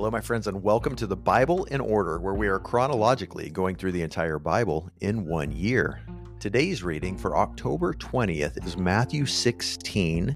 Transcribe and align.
Hello, 0.00 0.10
my 0.10 0.18
friends, 0.18 0.46
and 0.46 0.62
welcome 0.62 0.96
to 0.96 1.06
the 1.06 1.14
Bible 1.14 1.66
in 1.66 1.78
Order, 1.78 2.20
where 2.20 2.32
we 2.32 2.48
are 2.48 2.58
chronologically 2.58 3.50
going 3.50 3.76
through 3.76 3.92
the 3.92 4.00
entire 4.00 4.38
Bible 4.38 4.88
in 5.02 5.26
one 5.26 5.52
year. 5.52 6.00
Today's 6.38 6.82
reading 6.82 7.18
for 7.18 7.36
October 7.36 7.92
20th 7.92 8.66
is 8.66 8.78
Matthew 8.78 9.26
16, 9.26 10.34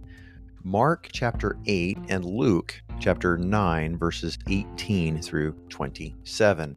Mark 0.65 1.09
chapter 1.13 1.57
8, 1.65 1.97
and 2.11 2.27
Luke 2.27 2.79
chapter 3.01 3.39
9, 3.39 3.97
verses 3.97 4.37
18 4.51 5.23
through 5.23 5.53
27. 5.71 6.77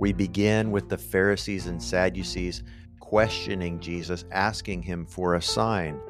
We 0.00 0.12
begin 0.12 0.72
with 0.72 0.88
the 0.88 0.98
Pharisees 0.98 1.68
and 1.68 1.80
Sadducees 1.80 2.64
questioning 2.98 3.78
Jesus, 3.78 4.24
asking 4.32 4.82
him 4.82 5.06
for 5.06 5.36
a 5.36 5.42
sign. 5.42 6.00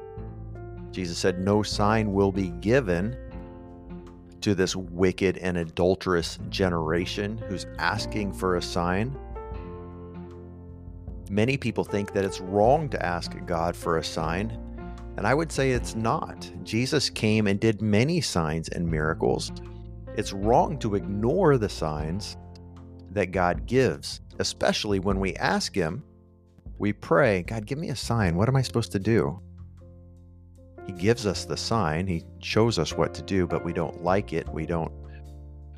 Jesus 0.93 1.19
said, 1.19 1.41
No 1.41 1.63
sign 1.63 2.15
will 2.15 2.33
be 2.33 2.49
given 2.63 3.19
to 4.43 4.55
this 4.55 4.75
wicked 4.75 5.39
and 5.39 5.57
adulterous 5.59 6.39
generation 6.49 7.39
who's 7.49 7.67
asking 7.79 8.33
for 8.33 8.57
a 8.57 8.63
sign. 8.63 9.17
Many 11.31 11.57
people 11.57 11.85
think 11.85 12.13
that 12.13 12.25
it's 12.25 12.41
wrong 12.41 12.89
to 12.89 13.05
ask 13.05 13.33
God 13.47 13.77
for 13.77 13.99
a 13.99 14.05
sign, 14.05 14.59
and 15.17 15.27
I 15.27 15.35
would 15.35 15.53
say 15.53 15.71
it's 15.71 15.95
not. 15.95 16.51
Jesus 16.65 17.11
came 17.11 17.47
and 17.47 17.61
did 17.61 17.83
many 17.83 18.21
signs 18.21 18.69
and 18.69 18.91
miracles. 18.91 19.53
It's 20.17 20.33
wrong 20.33 20.79
to 20.81 20.97
ignore 20.97 21.57
the 21.57 21.69
signs 21.69 22.37
that 23.13 23.33
God 23.33 23.67
gives, 23.67 24.21
especially 24.39 24.99
when 24.99 25.21
we 25.21 25.35
ask 25.37 25.75
Him, 25.75 26.03
we 26.79 26.93
pray, 26.93 27.43
God, 27.43 27.67
give 27.67 27.79
me 27.79 27.91
a 27.91 27.97
sign. 27.97 28.37
What 28.37 28.49
am 28.49 28.57
I 28.57 28.63
supposed 28.63 28.93
to 28.93 28.99
do? 28.99 29.41
He 30.91 30.97
gives 30.97 31.25
us 31.25 31.45
the 31.45 31.57
sign, 31.57 32.09
He 32.09 32.25
shows 32.41 32.77
us 32.77 32.95
what 32.95 33.15
to 33.15 33.23
do, 33.23 33.47
but 33.47 33.65
we 33.65 33.73
don't 33.73 34.03
like 34.03 34.33
it. 34.33 34.49
We 34.49 34.67
don't 34.67 34.91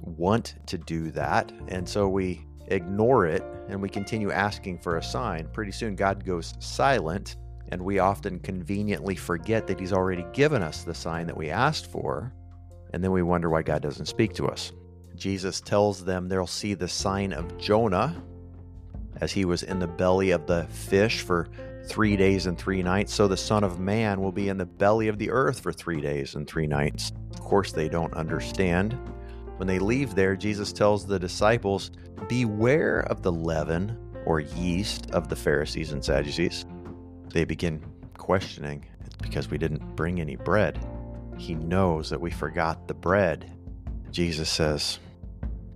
want 0.00 0.54
to 0.69 0.78
do 0.78 1.10
that. 1.10 1.52
And 1.69 1.86
so 1.86 2.08
we 2.08 2.46
ignore 2.69 3.27
it 3.27 3.44
and 3.69 3.82
we 3.82 3.91
continue 3.91 4.32
asking 4.32 4.78
for 4.78 4.96
a 4.96 5.02
sign. 5.02 5.48
Pretty 5.52 5.70
soon, 5.70 5.96
God 5.96 6.24
goes 6.24 6.54
silent, 6.60 7.36
and 7.69 7.82
we 7.82 7.98
often 7.98 8.38
conveniently 8.38 9.14
forget 9.14 9.66
that 9.66 9.78
He's 9.78 9.92
already 9.92 10.24
given 10.32 10.62
us 10.62 10.82
the 10.82 10.94
sign 10.94 11.26
that 11.26 11.36
we 11.36 11.50
asked 11.50 11.92
for. 11.92 12.32
And 12.94 13.04
then 13.04 13.12
we 13.12 13.20
wonder 13.20 13.50
why 13.50 13.60
God 13.60 13.82
doesn't 13.82 14.06
speak 14.06 14.32
to 14.36 14.47
us. 14.47 14.72
Jesus 15.14 15.60
tells 15.60 16.02
them 16.02 16.26
they'll 16.26 16.47
see 16.47 16.72
the 16.72 16.88
sign 16.88 17.34
of 17.34 17.58
Jonah 17.58 18.16
as 19.20 19.30
he 19.30 19.44
was 19.44 19.62
in 19.62 19.78
the 19.78 19.86
belly 19.86 20.30
of 20.30 20.47
the 20.47 20.64
fish 20.64 21.20
for 21.20 21.48
three 21.86 22.16
days 22.16 22.47
and 22.47 22.58
three 22.58 22.83
nights, 22.83 23.12
so 23.12 23.28
the 23.28 23.36
Son 23.36 23.64
of 23.64 23.80
Man 23.80 24.20
will 24.20 24.33
be 24.33 24.48
in 24.48 24.58
the 24.58 24.66
belly 24.66 25.08
of 25.08 25.19
the 25.19 25.30
earth 25.30 25.61
for 25.61 25.72
three 25.72 26.00
days 26.00 26.34
and 26.34 26.47
three 26.47 26.66
nights. 26.66 27.12
Of 27.33 27.41
course, 27.41 27.72
they 27.72 27.88
don't 27.88 28.14
understand. 28.14 28.98
When 29.56 29.66
they 29.66 29.78
leave 29.78 30.14
there, 30.14 30.36
Jesus 30.36 30.72
tells 30.72 31.06
the 31.06 31.19
disciples, 31.19 31.91
Beware 32.28 33.00
of 33.00 33.22
the 33.22 33.33
leaven 33.33 33.98
or 34.25 34.41
yeast 34.41 35.10
of 35.10 35.28
the 35.28 35.36
Pharisees 35.36 35.92
and 35.92 36.05
Sadducees. 36.05 36.64
They 37.30 37.44
begin 37.44 37.84
questioning, 38.16 38.84
because 39.20 39.50
we 39.50 39.58
didn't 39.58 39.97
bring 39.97 40.20
any 40.20 40.36
bread. 40.36 40.78
He 41.38 41.55
knows 41.55 42.10
that 42.10 42.20
we 42.20 42.30
forgot 42.30 42.86
the 42.86 42.94
bread. 42.94 43.50
Jesus 44.10 44.50
says, 44.50 44.98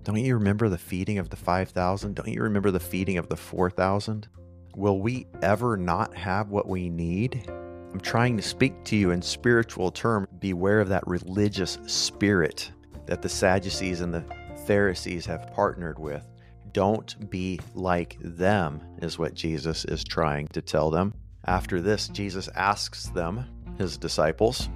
Don't 0.05 0.17
you 0.17 0.37
remember 0.37 0.69
the 0.69 0.79
feeding 0.79 1.19
of 1.19 1.31
the 1.31 1.37
5,000? 1.37 2.15
Don't 2.15 2.29
you 2.29 2.43
remember 2.43 2.71
the 2.71 2.81
feeding 2.81 3.19
of 3.19 3.29
the 3.29 3.37
4,000? 3.37 4.29
Will 4.77 5.01
we 5.01 5.27
ever 5.41 5.79
not 5.79 6.15
have 6.15 6.51
what 6.51 6.69
we 6.69 6.91
need? 6.91 7.49
I'm 7.49 7.99
trying 8.01 8.37
to 8.37 8.43
speak 8.43 8.85
to 8.85 8.97
you 8.97 9.11
in 9.11 9.23
spiritual 9.23 9.91
terms. 9.91 10.29
Beware 10.39 10.81
of 10.81 10.91
that 10.91 11.09
religious 11.09 11.79
spirit 11.87 12.71
that 13.07 13.23
the 13.23 13.29
Sadducees 13.31 14.03
and 14.03 14.13
the 14.13 14.25
Pharisees 14.67 15.25
have 15.25 15.51
partnered 15.55 15.99
with. 15.99 16.29
Don't 16.75 17.31
be 17.31 17.59
like 17.75 18.19
them, 18.21 18.83
is 19.00 19.19
what 19.19 19.33
Jesus 19.33 19.87
is 19.87 20.05
trying 20.05 20.47
to 20.49 20.61
tell 20.61 20.91
them. 20.91 21.15
After 21.47 21.81
this, 21.81 22.09
Jesus 22.09 22.50
asks 22.55 23.09
them, 23.09 23.47
his 23.79 23.97
disciples, 23.97 24.69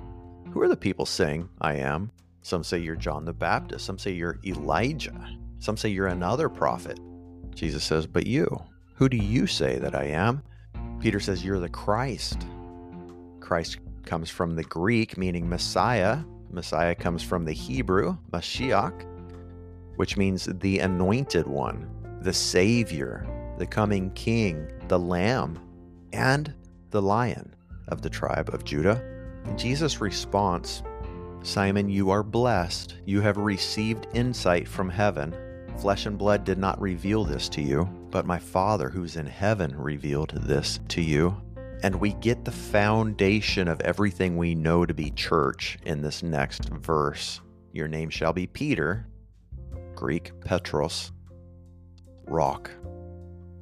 Who 0.53 0.62
are 0.62 0.69
the 0.69 0.78
people 0.78 1.04
saying 1.04 1.47
I 1.60 1.74
am? 1.74 2.10
Some 2.41 2.64
say 2.64 2.78
you're 2.78 2.97
John 2.97 3.26
the 3.26 3.34
Baptist. 3.34 3.84
Some 3.84 3.98
say 3.98 4.12
you're 4.12 4.38
Elijah. 4.47 5.28
Some 5.58 5.76
say 5.76 5.91
you're 5.91 6.06
another 6.06 6.48
prophet. 6.48 6.98
Jesus 7.54 7.84
says, 7.84 8.06
But 8.06 8.26
you, 8.26 8.48
who 9.00 9.08
do 9.08 9.16
you 9.16 9.46
say 9.46 9.78
that 9.78 9.94
I 9.94 10.04
am? 10.08 10.42
Peter 11.00 11.20
says, 11.20 11.42
You're 11.42 11.58
the 11.58 11.70
Christ. 11.70 12.46
Christ 13.40 13.78
comes 14.04 14.28
from 14.28 14.54
the 14.54 14.62
Greek, 14.64 15.16
meaning 15.16 15.48
Messiah. 15.48 16.18
Messiah 16.50 16.94
comes 16.94 17.22
from 17.22 17.46
the 17.46 17.52
Hebrew, 17.54 18.18
Mashiach, 18.30 19.06
which 19.96 20.18
means 20.18 20.44
the 20.44 20.80
anointed 20.80 21.46
one, 21.46 21.90
the 22.20 22.34
Savior, 22.34 23.26
the 23.56 23.64
coming 23.64 24.10
King, 24.10 24.70
the 24.88 24.98
Lamb, 24.98 25.58
and 26.12 26.52
the 26.90 27.00
Lion 27.00 27.54
of 27.88 28.02
the 28.02 28.10
tribe 28.10 28.50
of 28.52 28.64
Judah. 28.64 29.02
Jesus' 29.56 30.02
response 30.02 30.82
Simon, 31.42 31.88
you 31.88 32.10
are 32.10 32.22
blessed. 32.22 32.96
You 33.06 33.22
have 33.22 33.38
received 33.38 34.08
insight 34.12 34.68
from 34.68 34.90
heaven. 34.90 35.34
Flesh 35.78 36.04
and 36.04 36.18
blood 36.18 36.44
did 36.44 36.58
not 36.58 36.78
reveal 36.78 37.24
this 37.24 37.48
to 37.48 37.62
you, 37.62 37.88
but 38.10 38.26
my 38.26 38.38
Father 38.38 38.91
who's 38.91 39.16
in 39.16 39.26
heaven 39.26 39.76
revealed 39.76 40.31
this 40.31 40.81
to 40.88 41.00
you. 41.00 41.41
And 41.82 41.97
we 41.97 42.12
get 42.15 42.44
the 42.44 42.53
foundation 42.53 43.66
of 43.66 43.81
everything 43.81 44.37
we 44.37 44.54
know 44.54 44.84
to 44.84 44.93
be 44.93 45.10
church 45.10 45.78
in 45.84 46.03
this 46.03 46.22
next 46.22 46.69
verse. 46.69 47.41
Your 47.72 47.88
name 47.88 48.10
shall 48.10 48.32
be 48.32 48.47
Peter, 48.47 49.06
Greek 49.94 50.32
Petros, 50.43 51.12
rock. 52.26 52.71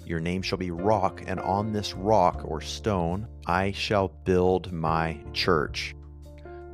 Your 0.04 0.20
name 0.20 0.42
shall 0.42 0.58
be 0.58 0.70
rock, 0.70 1.22
and 1.26 1.38
on 1.40 1.72
this 1.72 1.94
rock 1.94 2.42
or 2.44 2.60
stone 2.60 3.28
I 3.46 3.72
shall 3.72 4.08
build 4.08 4.72
my 4.72 5.20
church. 5.32 5.94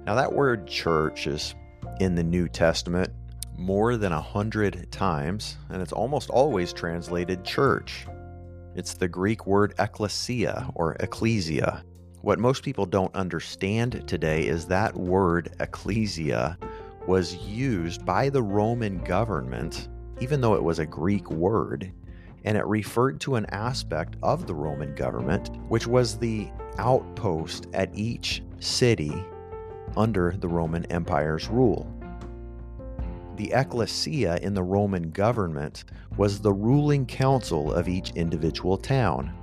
Now, 0.06 0.14
that 0.14 0.32
word 0.32 0.66
church 0.66 1.26
is 1.26 1.54
in 1.98 2.14
the 2.14 2.22
New 2.22 2.48
Testament 2.48 3.10
more 3.56 3.96
than 3.96 4.12
a 4.12 4.20
hundred 4.20 4.90
times, 4.90 5.56
and 5.70 5.80
it's 5.80 5.92
almost 5.92 6.30
always 6.30 6.72
translated 6.72 7.44
church. 7.44 8.06
It's 8.74 8.94
the 8.94 9.08
Greek 9.08 9.46
word 9.46 9.74
ekklesia 9.78 10.70
or 10.74 10.94
ecclesia. 10.94 11.84
What 12.22 12.38
most 12.38 12.62
people 12.62 12.86
don't 12.86 13.14
understand 13.14 14.08
today 14.08 14.46
is 14.46 14.66
that 14.66 14.96
word 14.96 15.54
ecclesia 15.60 16.58
was 17.06 17.36
used 17.36 18.04
by 18.04 18.30
the 18.30 18.42
Roman 18.42 18.98
government, 19.04 19.88
even 20.20 20.40
though 20.40 20.54
it 20.54 20.62
was 20.62 20.78
a 20.78 20.86
Greek 20.86 21.30
word, 21.30 21.92
and 22.44 22.56
it 22.56 22.66
referred 22.66 23.20
to 23.20 23.36
an 23.36 23.46
aspect 23.46 24.16
of 24.22 24.46
the 24.46 24.54
Roman 24.54 24.94
government, 24.94 25.50
which 25.68 25.86
was 25.86 26.18
the 26.18 26.48
outpost 26.78 27.66
at 27.74 27.94
each 27.94 28.42
city 28.58 29.14
under 29.96 30.34
the 30.38 30.48
Roman 30.48 30.84
Empire's 30.86 31.48
rule. 31.48 31.86
The 33.36 33.52
ecclesia 33.52 34.38
in 34.42 34.54
the 34.54 34.62
Roman 34.62 35.10
government 35.10 35.84
was 36.16 36.40
the 36.40 36.52
ruling 36.52 37.04
council 37.04 37.72
of 37.72 37.88
each 37.88 38.12
individual 38.12 38.76
town. 38.76 39.34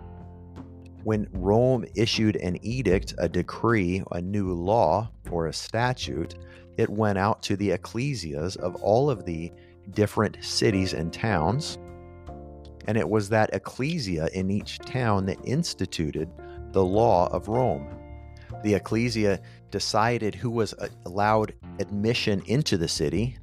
When 1.04 1.28
Rome 1.34 1.84
issued 1.96 2.38
an 2.38 2.58
edict, 2.62 3.16
a 3.18 3.28
decree, 3.28 4.04
a 4.12 4.22
new 4.22 4.54
law, 4.54 5.10
or 5.30 5.48
a 5.48 5.54
statute, 5.54 6.36
it 6.78 6.90
went 6.90 7.18
out 7.18 7.42
to 7.44 7.58
the 7.58 7.72
ecclesias 7.72 8.56
of 8.58 8.76
all 8.76 9.10
of 9.10 9.26
the 9.26 9.52
different 9.90 10.38
cities 10.42 10.94
and 10.94 11.12
towns. 11.12 11.78
And 12.88 12.98
it 12.98 13.10
was 13.10 13.28
that 13.30 13.54
ecclesia 13.54 14.30
in 14.34 14.50
each 14.50 14.80
town 14.80 15.26
that 15.26 15.44
instituted 15.44 16.30
the 16.72 16.86
law 16.86 17.28
of 17.34 17.50
Rome. 17.50 17.88
The 18.64 18.76
ecclesia 18.76 19.42
decided 19.70 20.36
who 20.36 20.50
was 20.50 20.74
allowed 21.06 21.54
admission 21.80 22.42
into 22.46 22.78
the 22.78 22.88
city, 22.88 23.38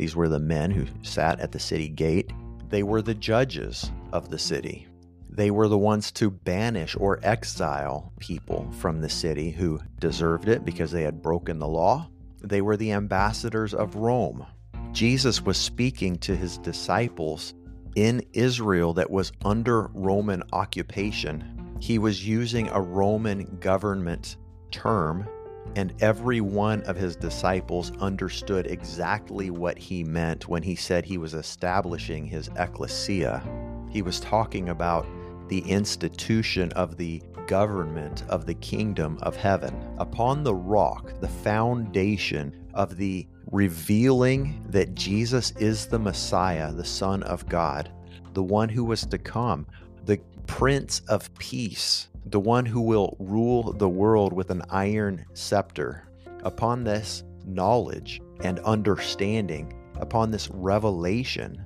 these 0.00 0.16
were 0.16 0.30
the 0.30 0.38
men 0.38 0.70
who 0.70 0.86
sat 1.02 1.40
at 1.40 1.52
the 1.52 1.58
city 1.58 1.86
gate. 1.86 2.32
They 2.70 2.82
were 2.82 3.02
the 3.02 3.12
judges 3.12 3.92
of 4.14 4.30
the 4.30 4.38
city. 4.38 4.88
They 5.28 5.50
were 5.50 5.68
the 5.68 5.76
ones 5.76 6.10
to 6.12 6.30
banish 6.30 6.96
or 6.98 7.20
exile 7.22 8.10
people 8.18 8.66
from 8.78 9.02
the 9.02 9.10
city 9.10 9.50
who 9.50 9.78
deserved 9.98 10.48
it 10.48 10.64
because 10.64 10.90
they 10.90 11.02
had 11.02 11.20
broken 11.20 11.58
the 11.58 11.68
law. 11.68 12.08
They 12.42 12.62
were 12.62 12.78
the 12.78 12.92
ambassadors 12.92 13.74
of 13.74 13.94
Rome. 13.94 14.46
Jesus 14.92 15.42
was 15.42 15.58
speaking 15.58 16.16
to 16.20 16.34
his 16.34 16.56
disciples 16.56 17.52
in 17.94 18.22
Israel 18.32 18.94
that 18.94 19.10
was 19.10 19.32
under 19.44 19.88
Roman 19.88 20.42
occupation. 20.54 21.76
He 21.78 21.98
was 21.98 22.26
using 22.26 22.68
a 22.68 22.80
Roman 22.80 23.58
government 23.60 24.38
term 24.70 25.28
and 25.76 25.94
every 26.00 26.40
one 26.40 26.82
of 26.82 26.96
his 26.96 27.16
disciples 27.16 27.92
understood 28.00 28.66
exactly 28.66 29.50
what 29.50 29.78
he 29.78 30.02
meant 30.02 30.48
when 30.48 30.62
he 30.62 30.74
said 30.74 31.04
he 31.04 31.18
was 31.18 31.34
establishing 31.34 32.26
his 32.26 32.50
ecclesia. 32.56 33.42
He 33.90 34.02
was 34.02 34.20
talking 34.20 34.68
about 34.68 35.06
the 35.48 35.60
institution 35.60 36.72
of 36.72 36.96
the 36.96 37.22
government 37.46 38.22
of 38.28 38.46
the 38.46 38.54
kingdom 38.54 39.18
of 39.22 39.34
heaven. 39.34 39.74
Upon 39.98 40.44
the 40.44 40.54
rock, 40.54 41.12
the 41.20 41.28
foundation 41.28 42.54
of 42.74 42.96
the 42.96 43.26
revealing 43.50 44.64
that 44.68 44.94
Jesus 44.94 45.52
is 45.58 45.86
the 45.86 45.98
Messiah, 45.98 46.72
the 46.72 46.84
Son 46.84 47.24
of 47.24 47.48
God, 47.48 47.90
the 48.34 48.42
one 48.42 48.68
who 48.68 48.84
was 48.84 49.04
to 49.06 49.18
come, 49.18 49.66
the 50.04 50.20
Prince 50.46 51.00
of 51.08 51.32
Peace, 51.34 52.08
the 52.26 52.40
one 52.40 52.66
who 52.66 52.80
will 52.80 53.16
rule 53.18 53.72
the 53.72 53.88
world 53.88 54.32
with 54.32 54.50
an 54.50 54.62
iron 54.70 55.24
scepter. 55.34 56.06
Upon 56.42 56.84
this 56.84 57.24
knowledge 57.44 58.20
and 58.42 58.58
understanding, 58.60 59.74
upon 59.96 60.30
this 60.30 60.48
revelation, 60.50 61.64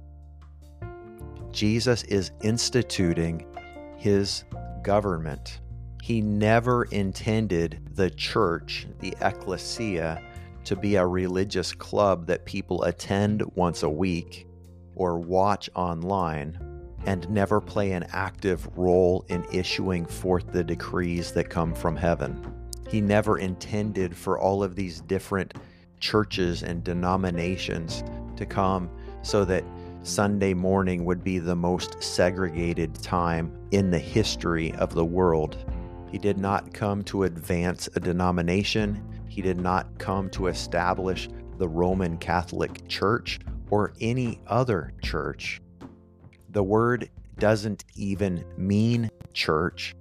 Jesus 1.52 2.02
is 2.04 2.32
instituting 2.42 3.46
his 3.96 4.44
government. 4.82 5.60
He 6.02 6.20
never 6.20 6.84
intended 6.86 7.88
the 7.92 8.10
church, 8.10 8.86
the 8.98 9.16
ecclesia, 9.20 10.20
to 10.64 10.76
be 10.76 10.96
a 10.96 11.06
religious 11.06 11.72
club 11.72 12.26
that 12.26 12.44
people 12.44 12.82
attend 12.82 13.42
once 13.54 13.82
a 13.82 13.88
week 13.88 14.46
or 14.96 15.18
watch 15.18 15.70
online 15.74 16.73
and 17.06 17.28
never 17.30 17.60
play 17.60 17.92
an 17.92 18.06
active 18.12 18.68
role 18.76 19.24
in 19.28 19.44
issuing 19.52 20.06
forth 20.06 20.50
the 20.52 20.64
decrees 20.64 21.32
that 21.32 21.50
come 21.50 21.74
from 21.74 21.96
heaven. 21.96 22.44
He 22.88 23.00
never 23.00 23.38
intended 23.38 24.16
for 24.16 24.38
all 24.38 24.62
of 24.62 24.76
these 24.76 25.00
different 25.00 25.54
churches 26.00 26.62
and 26.62 26.84
denominations 26.84 28.04
to 28.36 28.46
come 28.46 28.90
so 29.22 29.44
that 29.44 29.64
Sunday 30.02 30.52
morning 30.52 31.04
would 31.06 31.24
be 31.24 31.38
the 31.38 31.56
most 31.56 32.02
segregated 32.02 32.94
time 32.94 33.56
in 33.70 33.90
the 33.90 33.98
history 33.98 34.72
of 34.74 34.94
the 34.94 35.04
world. 35.04 35.56
He 36.10 36.18
did 36.18 36.36
not 36.36 36.74
come 36.74 37.02
to 37.04 37.24
advance 37.24 37.88
a 37.96 38.00
denomination. 38.00 39.02
He 39.28 39.40
did 39.40 39.58
not 39.58 39.98
come 39.98 40.28
to 40.30 40.48
establish 40.48 41.28
the 41.58 41.68
Roman 41.68 42.18
Catholic 42.18 42.86
Church 42.86 43.40
or 43.70 43.94
any 44.00 44.40
other 44.46 44.92
church. 45.02 45.60
The 46.54 46.62
word 46.62 47.10
doesn't 47.40 47.84
even 47.96 48.44
mean 48.56 49.10
church. 49.32 49.96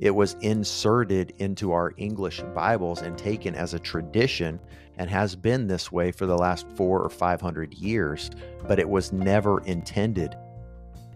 It 0.00 0.10
was 0.10 0.36
inserted 0.40 1.34
into 1.36 1.72
our 1.72 1.92
English 1.98 2.40
Bibles 2.54 3.02
and 3.02 3.18
taken 3.18 3.54
as 3.54 3.74
a 3.74 3.78
tradition 3.78 4.58
and 4.96 5.10
has 5.10 5.36
been 5.36 5.66
this 5.66 5.92
way 5.92 6.10
for 6.10 6.24
the 6.24 6.38
last 6.38 6.66
four 6.76 7.02
or 7.02 7.10
five 7.10 7.42
hundred 7.42 7.74
years, 7.74 8.30
but 8.66 8.78
it 8.78 8.88
was 8.88 9.12
never 9.12 9.62
intended 9.64 10.34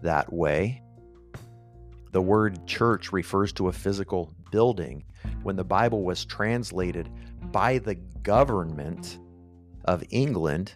that 0.03 0.31
way. 0.31 0.83
The 2.11 2.21
word 2.21 2.67
church 2.67 3.11
refers 3.11 3.51
to 3.53 3.69
a 3.69 3.73
physical 3.73 4.31
building. 4.51 5.05
When 5.41 5.55
the 5.55 5.63
Bible 5.63 6.03
was 6.03 6.23
translated 6.23 7.09
by 7.51 7.79
the 7.79 7.95
government 7.95 9.17
of 9.85 10.03
England, 10.11 10.75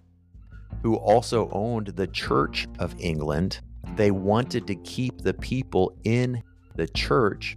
who 0.81 0.95
also 0.95 1.51
owned 1.51 1.87
the 1.87 2.07
Church 2.07 2.67
of 2.79 2.95
England, 2.97 3.61
they 3.95 4.11
wanted 4.11 4.67
to 4.67 4.75
keep 4.75 5.21
the 5.21 5.33
people 5.33 5.97
in 6.03 6.43
the 6.75 6.87
church 6.87 7.55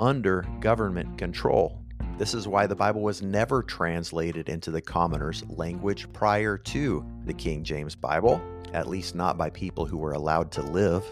under 0.00 0.46
government 0.60 1.18
control. 1.18 1.80
This 2.18 2.34
is 2.34 2.46
why 2.46 2.66
the 2.66 2.76
Bible 2.76 3.00
was 3.00 3.22
never 3.22 3.62
translated 3.62 4.48
into 4.48 4.70
the 4.70 4.82
commoner's 4.82 5.42
language 5.48 6.06
prior 6.12 6.58
to 6.58 7.04
the 7.24 7.32
King 7.32 7.64
James 7.64 7.94
Bible, 7.94 8.42
at 8.74 8.88
least 8.88 9.14
not 9.14 9.38
by 9.38 9.50
people 9.50 9.86
who 9.86 9.96
were 9.96 10.12
allowed 10.12 10.52
to 10.52 10.62
live. 10.62 11.04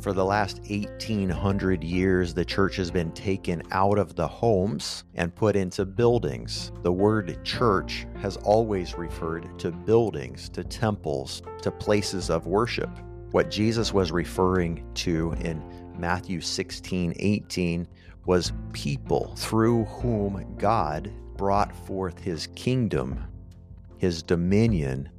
For 0.00 0.12
the 0.12 0.24
last 0.24 0.60
1800 0.70 1.84
years, 1.84 2.32
the 2.32 2.44
church 2.44 2.76
has 2.76 2.90
been 2.90 3.12
taken 3.12 3.62
out 3.70 3.98
of 3.98 4.16
the 4.16 4.26
homes 4.26 5.04
and 5.14 5.34
put 5.34 5.56
into 5.56 5.84
buildings. 5.84 6.72
The 6.82 6.92
word 6.92 7.44
church 7.44 8.06
has 8.20 8.36
always 8.38 8.94
referred 8.94 9.58
to 9.58 9.70
buildings, 9.70 10.48
to 10.50 10.64
temples, 10.64 11.42
to 11.62 11.70
places 11.70 12.30
of 12.30 12.46
worship. 12.46 12.90
What 13.32 13.48
Jesus 13.48 13.94
was 13.94 14.10
referring 14.10 14.84
to 14.94 15.32
in 15.40 15.62
Matthew 15.96 16.40
16 16.40 17.14
18 17.16 17.86
was 18.26 18.52
people 18.72 19.34
through 19.36 19.84
whom 19.84 20.56
God 20.58 21.12
brought 21.36 21.72
forth 21.86 22.18
his 22.18 22.48
kingdom, 22.48 23.22
his 23.98 24.24
dominion, 24.24 25.10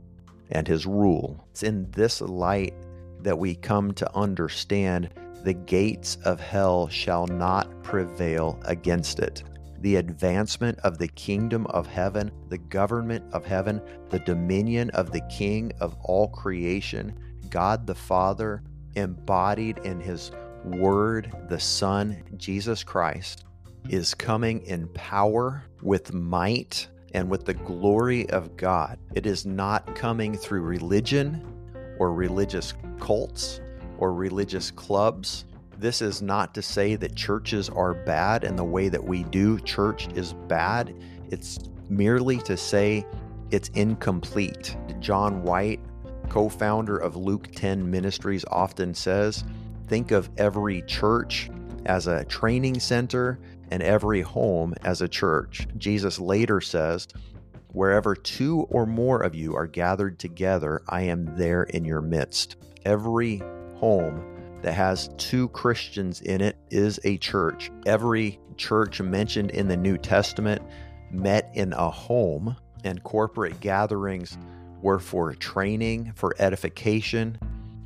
and 0.49 0.67
his 0.67 0.85
rule. 0.85 1.47
It's 1.51 1.63
in 1.63 1.89
this 1.91 2.19
light 2.19 2.73
that 3.21 3.39
we 3.39 3.55
come 3.55 3.93
to 3.93 4.15
understand 4.15 5.09
the 5.45 5.53
gates 5.53 6.17
of 6.25 6.41
hell 6.41 6.89
shall 6.89 7.27
not 7.27 7.81
prevail 7.81 8.59
against 8.65 9.19
it. 9.19 9.41
The 9.79 9.95
advancement 9.95 10.77
of 10.79 10.97
the 10.97 11.07
kingdom 11.07 11.65
of 11.67 11.87
heaven, 11.87 12.29
the 12.49 12.57
government 12.57 13.23
of 13.33 13.45
heaven, 13.45 13.81
the 14.09 14.19
dominion 14.19 14.89
of 14.91 15.11
the 15.11 15.21
King 15.29 15.71
of 15.79 15.95
all 16.03 16.27
creation, 16.27 17.17
God 17.51 17.85
the 17.85 17.93
Father, 17.93 18.63
embodied 18.95 19.77
in 19.79 19.99
his 19.99 20.31
Word, 20.65 21.31
the 21.49 21.59
Son, 21.59 22.23
Jesus 22.37 22.83
Christ, 22.83 23.45
is 23.89 24.13
coming 24.13 24.65
in 24.65 24.87
power, 24.89 25.63
with 25.81 26.13
might, 26.13 26.87
and 27.13 27.29
with 27.29 27.45
the 27.45 27.53
glory 27.53 28.29
of 28.29 28.55
God. 28.57 28.97
It 29.15 29.25
is 29.25 29.45
not 29.45 29.95
coming 29.95 30.35
through 30.35 30.61
religion 30.61 31.45
or 31.99 32.13
religious 32.13 32.73
cults 32.99 33.59
or 33.97 34.13
religious 34.13 34.71
clubs. 34.71 35.45
This 35.77 36.01
is 36.01 36.21
not 36.21 36.53
to 36.55 36.61
say 36.61 36.95
that 36.95 37.15
churches 37.15 37.69
are 37.69 37.93
bad 37.93 38.43
and 38.43 38.57
the 38.57 38.63
way 38.63 38.87
that 38.89 39.03
we 39.03 39.23
do 39.23 39.59
church 39.59 40.07
is 40.15 40.33
bad. 40.47 40.95
It's 41.29 41.59
merely 41.89 42.37
to 42.39 42.55
say 42.55 43.05
it's 43.49 43.69
incomplete. 43.69 44.77
John 44.99 45.43
White, 45.43 45.81
co 46.31 46.47
founder 46.47 46.97
of 46.97 47.17
Luke 47.17 47.49
10 47.51 47.91
Ministries, 47.91 48.45
often 48.49 48.93
says 48.93 49.43
think 49.87 50.11
of 50.11 50.29
every 50.37 50.81
church 50.83 51.49
as 51.85 52.07
a 52.07 52.23
training 52.23 52.79
center 52.79 53.37
and 53.69 53.83
every 53.83 54.21
home 54.21 54.73
as 54.83 55.01
a 55.01 55.09
church. 55.09 55.67
Jesus 55.77 56.19
later 56.19 56.61
says, 56.61 57.09
Wherever 57.73 58.15
two 58.15 58.61
or 58.69 58.85
more 58.85 59.19
of 59.21 59.35
you 59.35 59.57
are 59.57 59.67
gathered 59.67 60.19
together, 60.19 60.81
I 60.87 61.01
am 61.01 61.35
there 61.35 61.63
in 61.63 61.83
your 61.83 62.01
midst. 62.01 62.55
Every 62.85 63.39
home 63.75 64.23
that 64.61 64.73
has 64.73 65.09
two 65.17 65.49
Christians 65.49 66.21
in 66.21 66.39
it 66.39 66.55
is 66.69 66.97
a 67.03 67.17
church. 67.17 67.71
Every 67.85 68.39
church 68.55 69.01
mentioned 69.01 69.51
in 69.51 69.67
the 69.67 69.75
New 69.75 69.97
Testament 69.97 70.61
met 71.11 71.51
in 71.55 71.73
a 71.73 71.89
home, 71.89 72.55
and 72.85 73.03
corporate 73.03 73.59
gatherings 73.59 74.37
were 74.81 74.99
for 74.99 75.33
training, 75.33 76.13
for 76.15 76.35
edification, 76.39 77.37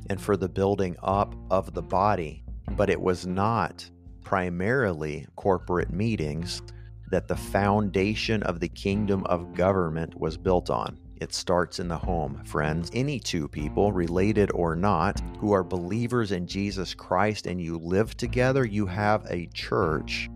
and 0.08 0.20
for 0.20 0.36
the 0.36 0.48
building 0.48 0.96
up 1.02 1.34
of 1.50 1.74
the 1.74 1.82
body. 1.82 2.42
But 2.72 2.90
it 2.90 3.00
was 3.00 3.26
not 3.26 3.88
primarily 4.22 5.26
corporate 5.36 5.92
meetings 5.92 6.62
that 7.10 7.28
the 7.28 7.36
foundation 7.36 8.42
of 8.42 8.60
the 8.60 8.68
kingdom 8.68 9.24
of 9.26 9.54
government 9.54 10.18
was 10.18 10.36
built 10.36 10.70
on. 10.70 10.98
It 11.20 11.32
starts 11.32 11.78
in 11.78 11.88
the 11.88 11.96
home, 11.96 12.42
friends. 12.44 12.90
Any 12.92 13.18
two 13.18 13.48
people, 13.48 13.92
related 13.92 14.50
or 14.52 14.76
not, 14.76 15.22
who 15.38 15.52
are 15.52 15.64
believers 15.64 16.32
in 16.32 16.46
Jesus 16.46 16.92
Christ 16.92 17.46
and 17.46 17.60
you 17.60 17.78
live 17.78 18.16
together, 18.16 18.66
you 18.66 18.84
have 18.86 19.24
a 19.30 19.46
church 19.54 20.28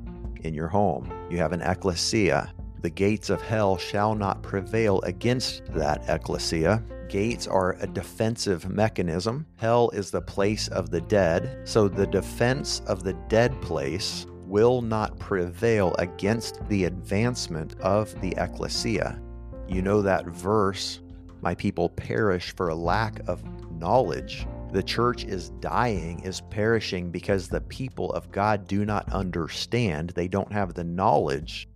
in 0.43 0.55
your 0.55 0.69
home. 0.69 1.13
You 1.29 1.39
have 1.39 1.53
an 1.53 1.61
ecclesia. 1.61 2.55
The 2.83 2.89
gates 2.89 3.29
of 3.29 3.43
hell 3.43 3.77
shall 3.77 4.15
not 4.15 4.43
prevail 4.43 5.03
against 5.03 5.67
that 5.75 6.03
ecclesia. 6.09 6.83
Gates 7.11 7.47
are 7.47 7.77
a 7.81 7.87
defensive 7.87 8.71
mechanism. 8.71 9.45
Hell 9.57 9.91
is 9.91 10.11
the 10.11 10.23
place 10.23 10.67
of 10.69 10.89
the 10.89 11.03
dead. 11.03 11.61
So 11.65 11.89
the 11.89 12.07
defense 12.07 12.81
of 12.87 13.05
the 13.05 13.13
dead 13.29 13.61
place 13.61 14.25
will 14.47 14.81
not 14.81 15.19
prevail 15.19 15.95
against 15.99 16.67
the 16.69 16.85
advancement 16.85 17.79
of 17.81 18.19
the 18.23 18.33
ecclesia. 18.39 19.21
You 19.69 19.83
know 19.83 20.01
that 20.01 20.25
verse, 20.25 21.01
my 21.43 21.55
people 21.55 21.91
perish 21.91 22.55
for 22.57 22.71
a 22.71 22.75
lack 22.75 23.21
of 23.29 23.45
knowledge. 23.73 24.47
The 24.73 24.83
church 24.83 25.25
is 25.25 25.51
dying, 25.61 26.21
is 26.21 26.41
perishing 26.49 27.11
because 27.11 27.49
the 27.49 27.61
people 27.61 28.11
of 28.13 28.33
God 28.33 28.67
do 28.67 28.87
not 28.87 29.13
understand. 29.13 30.11
They 30.11 30.29
don't 30.29 30.53
have 30.53 30.73
the 30.73 30.85
knowledge 30.85 31.69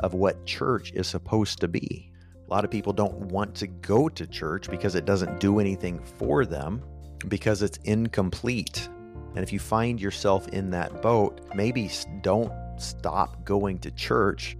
of 0.00 0.14
what 0.14 0.44
church 0.44 0.92
is 0.92 1.06
supposed 1.06 1.60
to 1.60 1.68
be. 1.68 2.12
A 2.46 2.50
lot 2.50 2.64
of 2.64 2.70
people 2.70 2.92
don't 2.92 3.14
want 3.14 3.54
to 3.56 3.68
go 3.68 4.08
to 4.08 4.26
church 4.26 4.68
because 4.68 4.94
it 4.96 5.04
doesn't 5.04 5.38
do 5.38 5.60
anything 5.60 6.02
for 6.18 6.44
them, 6.44 6.82
because 7.28 7.62
it's 7.62 7.78
incomplete. 7.84 8.88
And 9.36 9.44
if 9.44 9.52
you 9.52 9.60
find 9.60 10.00
yourself 10.00 10.48
in 10.48 10.70
that 10.70 11.00
boat, 11.00 11.40
maybe 11.54 11.88
don't 12.22 12.52
stop 12.78 13.44
going 13.44 13.78
to 13.80 13.90
church, 13.92 14.56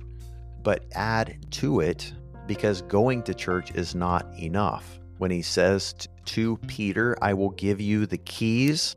but 0.62 0.84
add 0.92 1.36
to 1.52 1.80
it 1.80 2.12
because 2.46 2.82
going 2.82 3.22
to 3.24 3.34
church 3.34 3.74
is 3.74 3.94
not 3.94 4.26
enough. 4.38 5.00
When 5.18 5.30
he 5.30 5.42
says 5.42 5.94
to 6.26 6.56
Peter, 6.68 7.16
I 7.20 7.34
will 7.34 7.50
give 7.50 7.80
you 7.80 8.06
the 8.06 8.18
keys 8.18 8.96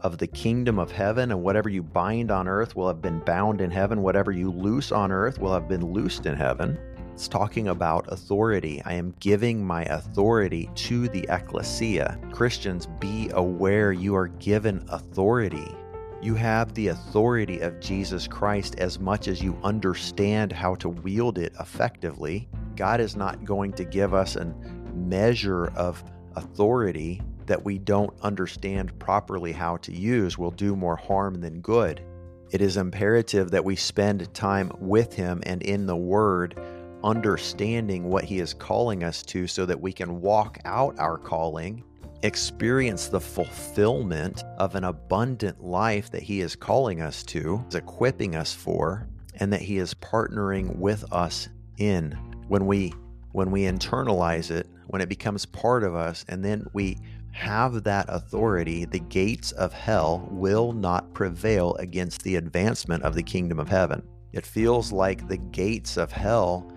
of 0.00 0.18
the 0.18 0.26
kingdom 0.26 0.78
of 0.78 0.90
heaven, 0.90 1.30
and 1.30 1.42
whatever 1.42 1.68
you 1.68 1.82
bind 1.82 2.30
on 2.30 2.48
earth 2.48 2.76
will 2.76 2.88
have 2.88 3.02
been 3.02 3.20
bound 3.20 3.60
in 3.60 3.70
heaven. 3.70 4.02
Whatever 4.02 4.32
you 4.32 4.50
loose 4.50 4.92
on 4.92 5.12
earth 5.12 5.38
will 5.38 5.52
have 5.52 5.68
been 5.68 5.92
loosed 5.92 6.26
in 6.26 6.36
heaven. 6.36 6.78
It's 7.12 7.26
talking 7.26 7.68
about 7.68 8.12
authority. 8.12 8.80
I 8.84 8.94
am 8.94 9.14
giving 9.18 9.64
my 9.64 9.82
authority 9.84 10.70
to 10.74 11.08
the 11.08 11.26
ecclesia. 11.28 12.16
Christians, 12.30 12.86
be 13.00 13.28
aware 13.32 13.90
you 13.90 14.14
are 14.14 14.28
given 14.28 14.84
authority. 14.88 15.74
You 16.22 16.34
have 16.34 16.74
the 16.74 16.88
authority 16.88 17.60
of 17.60 17.80
Jesus 17.80 18.28
Christ 18.28 18.76
as 18.78 19.00
much 19.00 19.26
as 19.26 19.42
you 19.42 19.58
understand 19.64 20.52
how 20.52 20.76
to 20.76 20.88
wield 20.88 21.38
it 21.38 21.52
effectively. 21.58 22.48
God 22.76 23.00
is 23.00 23.16
not 23.16 23.44
going 23.44 23.72
to 23.72 23.84
give 23.84 24.14
us 24.14 24.36
a 24.36 24.54
measure 24.94 25.72
of 25.74 26.02
authority 26.36 27.20
that 27.48 27.64
we 27.64 27.78
don't 27.78 28.14
understand 28.22 28.98
properly 28.98 29.52
how 29.52 29.76
to 29.78 29.92
use 29.92 30.38
will 30.38 30.50
do 30.50 30.76
more 30.76 30.96
harm 30.96 31.40
than 31.40 31.60
good. 31.60 32.02
It 32.50 32.62
is 32.62 32.76
imperative 32.76 33.50
that 33.50 33.64
we 33.64 33.76
spend 33.76 34.32
time 34.32 34.72
with 34.78 35.12
Him 35.12 35.42
and 35.44 35.62
in 35.62 35.86
the 35.86 35.96
Word 35.96 36.58
understanding 37.04 38.04
what 38.04 38.24
He 38.24 38.38
is 38.38 38.54
calling 38.54 39.04
us 39.04 39.22
to 39.24 39.46
so 39.46 39.66
that 39.66 39.80
we 39.80 39.92
can 39.92 40.20
walk 40.20 40.58
out 40.64 40.98
our 40.98 41.18
calling, 41.18 41.84
experience 42.22 43.08
the 43.08 43.20
fulfillment 43.20 44.42
of 44.56 44.74
an 44.74 44.84
abundant 44.84 45.62
life 45.62 46.10
that 46.10 46.22
He 46.22 46.40
is 46.40 46.56
calling 46.56 47.02
us 47.02 47.22
to, 47.24 47.64
is 47.68 47.74
equipping 47.74 48.34
us 48.34 48.54
for, 48.54 49.06
and 49.40 49.52
that 49.52 49.60
He 49.60 49.78
is 49.78 49.94
partnering 49.94 50.76
with 50.76 51.04
us 51.12 51.48
in. 51.76 52.12
When 52.48 52.66
we 52.66 52.94
when 53.32 53.50
we 53.50 53.62
internalize 53.62 54.50
it, 54.50 54.66
when 54.86 55.02
it 55.02 55.08
becomes 55.08 55.44
part 55.44 55.84
of 55.84 55.94
us, 55.94 56.24
and 56.28 56.42
then 56.42 56.66
we 56.72 56.96
have 57.38 57.84
that 57.84 58.06
authority, 58.08 58.84
the 58.84 58.98
gates 58.98 59.52
of 59.52 59.72
hell 59.72 60.28
will 60.30 60.72
not 60.72 61.14
prevail 61.14 61.76
against 61.76 62.22
the 62.24 62.34
advancement 62.34 63.04
of 63.04 63.14
the 63.14 63.22
kingdom 63.22 63.60
of 63.60 63.68
heaven. 63.68 64.02
It 64.32 64.44
feels 64.44 64.90
like 64.90 65.28
the 65.28 65.36
gates 65.36 65.96
of 65.96 66.10
hell 66.10 66.70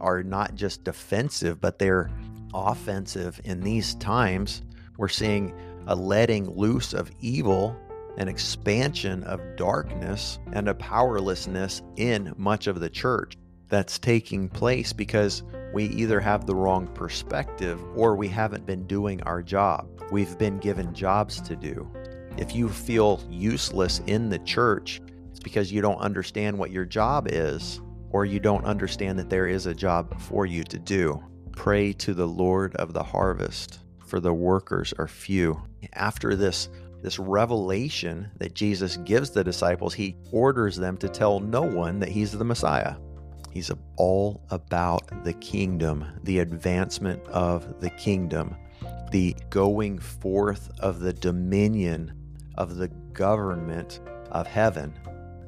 are 0.00 0.22
not 0.22 0.54
just 0.54 0.84
defensive, 0.84 1.60
but 1.60 1.78
they're 1.78 2.10
offensive 2.54 3.40
in 3.44 3.60
these 3.60 3.94
times. 3.96 4.62
We're 4.96 5.08
seeing 5.08 5.54
a 5.86 5.94
letting 5.94 6.50
loose 6.50 6.94
of 6.94 7.10
evil, 7.20 7.76
an 8.16 8.26
expansion 8.26 9.22
of 9.24 9.40
darkness, 9.56 10.38
and 10.52 10.68
a 10.68 10.74
powerlessness 10.74 11.82
in 11.96 12.32
much 12.38 12.68
of 12.68 12.80
the 12.80 12.90
church 12.90 13.36
that's 13.68 13.98
taking 13.98 14.48
place 14.48 14.94
because 14.94 15.42
we 15.76 15.84
either 15.88 16.20
have 16.20 16.46
the 16.46 16.54
wrong 16.54 16.86
perspective 16.86 17.78
or 17.94 18.16
we 18.16 18.28
haven't 18.28 18.64
been 18.64 18.86
doing 18.86 19.22
our 19.24 19.42
job. 19.42 19.86
We've 20.10 20.38
been 20.38 20.56
given 20.56 20.94
jobs 20.94 21.38
to 21.42 21.54
do. 21.54 21.86
If 22.38 22.54
you 22.54 22.70
feel 22.70 23.22
useless 23.28 24.00
in 24.06 24.30
the 24.30 24.38
church, 24.38 25.02
it's 25.30 25.38
because 25.38 25.70
you 25.70 25.82
don't 25.82 25.98
understand 25.98 26.58
what 26.58 26.70
your 26.70 26.86
job 26.86 27.28
is 27.30 27.82
or 28.08 28.24
you 28.24 28.40
don't 28.40 28.64
understand 28.64 29.18
that 29.18 29.28
there 29.28 29.48
is 29.48 29.66
a 29.66 29.74
job 29.74 30.18
for 30.18 30.46
you 30.46 30.64
to 30.64 30.78
do. 30.78 31.22
Pray 31.52 31.92
to 31.92 32.14
the 32.14 32.26
Lord 32.26 32.74
of 32.76 32.94
the 32.94 33.02
harvest, 33.02 33.80
for 34.06 34.18
the 34.18 34.32
workers 34.32 34.94
are 34.98 35.06
few. 35.06 35.60
After 35.92 36.34
this 36.34 36.70
this 37.02 37.18
revelation 37.18 38.30
that 38.38 38.54
Jesus 38.54 38.96
gives 39.04 39.28
the 39.28 39.44
disciples, 39.44 39.92
he 39.92 40.16
orders 40.32 40.76
them 40.76 40.96
to 40.96 41.08
tell 41.10 41.38
no 41.38 41.60
one 41.60 42.00
that 42.00 42.08
he's 42.08 42.32
the 42.32 42.44
Messiah. 42.46 42.96
He's 43.56 43.70
all 43.96 44.42
about 44.50 45.24
the 45.24 45.32
kingdom, 45.32 46.04
the 46.24 46.40
advancement 46.40 47.26
of 47.28 47.80
the 47.80 47.88
kingdom, 47.88 48.54
the 49.10 49.34
going 49.48 49.98
forth 49.98 50.70
of 50.80 51.00
the 51.00 51.14
dominion 51.14 52.12
of 52.58 52.76
the 52.76 52.88
government 53.14 54.00
of 54.30 54.46
heaven, 54.46 54.92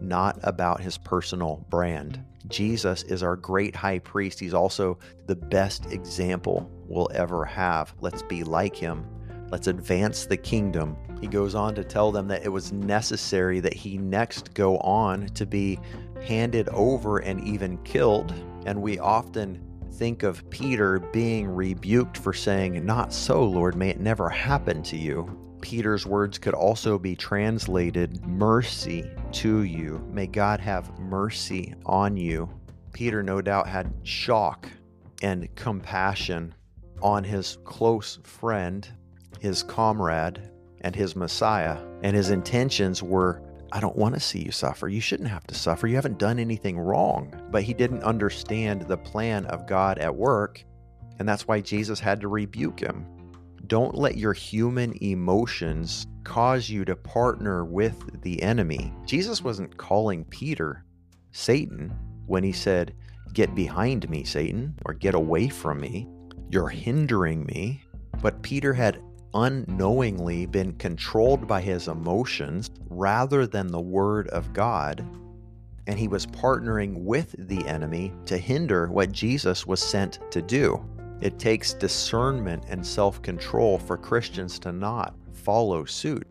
not 0.00 0.38
about 0.42 0.80
his 0.80 0.96
personal 0.96 1.66
brand. 1.68 2.24
Jesus 2.46 3.02
is 3.02 3.22
our 3.22 3.36
great 3.36 3.76
high 3.76 3.98
priest. 3.98 4.40
He's 4.40 4.54
also 4.54 4.98
the 5.26 5.36
best 5.36 5.92
example 5.92 6.66
we'll 6.86 7.10
ever 7.12 7.44
have. 7.44 7.92
Let's 8.00 8.22
be 8.22 8.42
like 8.42 8.74
him. 8.74 9.04
Let's 9.50 9.66
advance 9.66 10.26
the 10.26 10.36
kingdom. 10.36 10.96
He 11.20 11.26
goes 11.26 11.54
on 11.54 11.74
to 11.74 11.84
tell 11.84 12.12
them 12.12 12.28
that 12.28 12.44
it 12.44 12.50
was 12.50 12.72
necessary 12.72 13.60
that 13.60 13.74
he 13.74 13.98
next 13.98 14.54
go 14.54 14.78
on 14.78 15.26
to 15.28 15.46
be 15.46 15.78
handed 16.22 16.68
over 16.70 17.18
and 17.18 17.42
even 17.46 17.78
killed. 17.78 18.34
And 18.66 18.82
we 18.82 18.98
often 18.98 19.64
think 19.92 20.22
of 20.22 20.48
Peter 20.50 21.00
being 21.12 21.48
rebuked 21.48 22.18
for 22.18 22.32
saying, 22.32 22.84
Not 22.84 23.12
so, 23.12 23.42
Lord, 23.42 23.74
may 23.74 23.90
it 23.90 24.00
never 24.00 24.28
happen 24.28 24.82
to 24.84 24.96
you. 24.96 25.38
Peter's 25.60 26.06
words 26.06 26.38
could 26.38 26.54
also 26.54 26.98
be 26.98 27.16
translated 27.16 28.24
mercy 28.26 29.10
to 29.32 29.62
you. 29.62 30.06
May 30.12 30.26
God 30.26 30.60
have 30.60 30.98
mercy 30.98 31.74
on 31.84 32.16
you. 32.16 32.48
Peter, 32.92 33.22
no 33.22 33.40
doubt, 33.40 33.66
had 33.66 33.92
shock 34.02 34.68
and 35.22 35.52
compassion 35.56 36.54
on 37.02 37.24
his 37.24 37.58
close 37.64 38.18
friend, 38.22 38.88
his 39.40 39.62
comrade, 39.62 40.50
and 40.82 40.94
his 40.94 41.16
Messiah. 41.16 41.78
And 42.02 42.14
his 42.14 42.30
intentions 42.30 43.02
were 43.02 43.42
I 43.70 43.80
don't 43.80 43.96
want 43.96 44.14
to 44.14 44.20
see 44.20 44.40
you 44.40 44.50
suffer. 44.50 44.88
You 44.88 45.00
shouldn't 45.00 45.28
have 45.28 45.46
to 45.48 45.54
suffer. 45.54 45.86
You 45.86 45.96
haven't 45.96 46.18
done 46.18 46.38
anything 46.38 46.78
wrong. 46.78 47.34
But 47.50 47.64
he 47.64 47.74
didn't 47.74 48.02
understand 48.02 48.82
the 48.82 48.96
plan 48.96 49.44
of 49.46 49.66
God 49.66 49.98
at 49.98 50.14
work. 50.14 50.64
And 51.18 51.28
that's 51.28 51.46
why 51.46 51.60
Jesus 51.60 52.00
had 52.00 52.20
to 52.22 52.28
rebuke 52.28 52.80
him. 52.80 53.06
Don't 53.66 53.94
let 53.94 54.16
your 54.16 54.32
human 54.32 54.94
emotions 55.02 56.06
cause 56.24 56.70
you 56.70 56.84
to 56.86 56.96
partner 56.96 57.64
with 57.64 58.22
the 58.22 58.42
enemy. 58.42 58.92
Jesus 59.04 59.42
wasn't 59.42 59.76
calling 59.76 60.24
Peter 60.24 60.84
Satan 61.32 61.92
when 62.26 62.42
he 62.42 62.52
said, 62.52 62.94
Get 63.34 63.54
behind 63.54 64.08
me, 64.08 64.24
Satan, 64.24 64.74
or 64.86 64.94
get 64.94 65.14
away 65.14 65.48
from 65.48 65.80
me. 65.80 66.08
You're 66.50 66.68
hindering 66.68 67.44
me. 67.44 67.82
But 68.22 68.42
Peter 68.42 68.72
had 68.72 69.02
unknowingly 69.42 70.46
been 70.46 70.72
controlled 70.74 71.46
by 71.46 71.60
his 71.60 71.88
emotions 71.88 72.70
rather 72.88 73.46
than 73.46 73.68
the 73.68 73.80
Word 73.80 74.28
of 74.28 74.52
God. 74.52 75.06
And 75.86 75.98
he 75.98 76.08
was 76.08 76.26
partnering 76.26 77.04
with 77.04 77.34
the 77.38 77.66
enemy 77.66 78.12
to 78.26 78.36
hinder 78.36 78.88
what 78.88 79.12
Jesus 79.12 79.66
was 79.66 79.80
sent 79.80 80.18
to 80.30 80.42
do. 80.42 80.84
It 81.20 81.38
takes 81.38 81.72
discernment 81.72 82.64
and 82.68 82.86
self 82.86 83.22
control 83.22 83.78
for 83.78 83.96
Christians 83.96 84.58
to 84.60 84.72
not 84.72 85.14
follow 85.32 85.84
suit. 85.84 86.26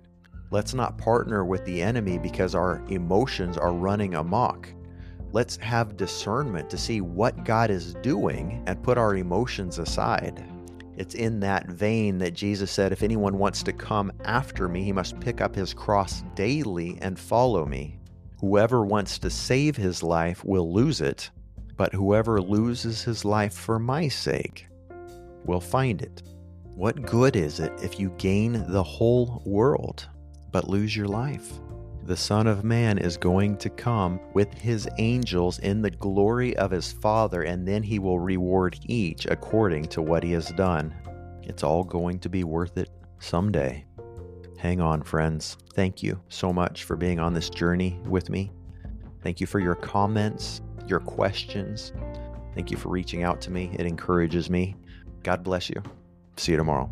Let's 0.51 0.73
not 0.73 0.97
partner 0.97 1.43
with 1.43 1.65
the 1.65 1.81
enemy 1.81 2.17
because 2.17 2.55
our 2.55 2.81
emotions 2.89 3.57
are 3.57 3.73
running 3.73 4.15
amok. 4.15 4.69
Let's 5.33 5.57
have 5.57 5.97
discernment 5.97 6.69
to 6.69 6.77
see 6.77 7.01
what 7.01 7.43
God 7.43 7.69
is 7.69 7.95
doing 7.95 8.63
and 8.65 8.81
put 8.81 8.97
our 8.97 9.15
emotions 9.15 9.77
aside. 9.77 10.45
It's 10.97 11.13
in 11.13 11.39
that 11.41 11.67
vein 11.67 12.17
that 12.17 12.33
Jesus 12.33 12.71
said, 12.71 12.91
If 12.91 13.03
anyone 13.03 13.37
wants 13.37 13.61
to 13.63 13.71
come 13.71 14.11
after 14.25 14.67
me, 14.67 14.83
he 14.83 14.91
must 14.91 15.19
pick 15.19 15.41
up 15.41 15.55
his 15.55 15.73
cross 15.73 16.23
daily 16.33 16.97
and 17.01 17.19
follow 17.19 17.65
me. 17.65 17.99
Whoever 18.39 18.83
wants 18.83 19.19
to 19.19 19.29
save 19.29 19.77
his 19.77 20.01
life 20.01 20.43
will 20.43 20.73
lose 20.73 21.01
it, 21.01 21.29
but 21.75 21.93
whoever 21.93 22.41
loses 22.41 23.03
his 23.03 23.23
life 23.23 23.53
for 23.53 23.77
my 23.77 24.07
sake 24.07 24.67
will 25.45 25.61
find 25.61 26.01
it. 26.01 26.23
What 26.63 27.03
good 27.03 27.35
is 27.35 27.59
it 27.59 27.71
if 27.81 27.99
you 27.99 28.09
gain 28.17 28.65
the 28.67 28.83
whole 28.83 29.41
world 29.45 30.07
but 30.51 30.67
lose 30.67 30.95
your 30.95 31.07
life? 31.07 31.59
The 32.07 32.15
Son 32.15 32.47
of 32.47 32.63
Man 32.63 32.97
is 32.97 33.17
going 33.17 33.57
to 33.57 33.69
come 33.69 34.21
with 34.33 34.53
his 34.53 34.87
angels 34.97 35.59
in 35.59 35.81
the 35.81 35.91
glory 35.91 36.55
of 36.55 36.71
his 36.71 36.93
Father, 36.93 37.41
and 37.41 37.67
then 37.67 37.83
he 37.83 37.99
will 37.99 38.17
reward 38.17 38.79
each 38.85 39.25
according 39.25 39.87
to 39.87 40.01
what 40.01 40.23
he 40.23 40.31
has 40.31 40.47
done. 40.51 40.95
It's 41.43 41.63
all 41.63 41.83
going 41.83 42.19
to 42.19 42.29
be 42.29 42.45
worth 42.45 42.77
it 42.77 42.89
someday. 43.19 43.83
Hang 44.57 44.79
on, 44.79 45.01
friends. 45.01 45.57
Thank 45.73 46.01
you 46.01 46.21
so 46.29 46.53
much 46.53 46.85
for 46.85 46.95
being 46.95 47.19
on 47.19 47.33
this 47.33 47.49
journey 47.49 47.99
with 48.05 48.29
me. 48.29 48.53
Thank 49.21 49.41
you 49.41 49.45
for 49.45 49.59
your 49.59 49.75
comments, 49.75 50.61
your 50.87 51.01
questions. 51.01 51.91
Thank 52.55 52.71
you 52.71 52.77
for 52.77 52.87
reaching 52.87 53.23
out 53.23 53.41
to 53.41 53.51
me. 53.51 53.69
It 53.73 53.85
encourages 53.85 54.49
me. 54.49 54.77
God 55.23 55.43
bless 55.43 55.69
you. 55.69 55.83
See 56.37 56.53
you 56.53 56.57
tomorrow. 56.57 56.89